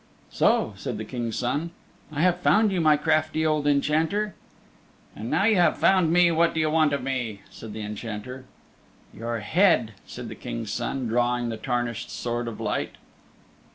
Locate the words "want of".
6.71-7.03